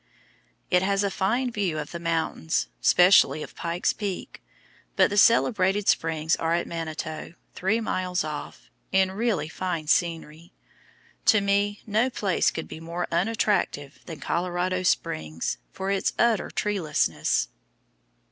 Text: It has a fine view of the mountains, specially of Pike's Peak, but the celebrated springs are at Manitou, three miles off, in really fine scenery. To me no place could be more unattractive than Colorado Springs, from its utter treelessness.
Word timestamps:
It 0.71 0.81
has 0.81 1.03
a 1.03 1.11
fine 1.11 1.51
view 1.51 1.77
of 1.77 1.91
the 1.91 1.99
mountains, 1.99 2.69
specially 2.81 3.43
of 3.43 3.53
Pike's 3.55 3.93
Peak, 3.93 4.41
but 4.95 5.11
the 5.11 5.15
celebrated 5.17 5.87
springs 5.87 6.35
are 6.37 6.55
at 6.55 6.65
Manitou, 6.65 7.35
three 7.53 7.79
miles 7.79 8.23
off, 8.23 8.71
in 8.91 9.11
really 9.11 9.47
fine 9.47 9.85
scenery. 9.85 10.53
To 11.25 11.39
me 11.39 11.81
no 11.85 12.09
place 12.09 12.49
could 12.49 12.67
be 12.67 12.79
more 12.79 13.07
unattractive 13.11 13.99
than 14.07 14.19
Colorado 14.19 14.81
Springs, 14.81 15.59
from 15.71 15.91
its 15.91 16.13
utter 16.17 16.49
treelessness. 16.49 17.49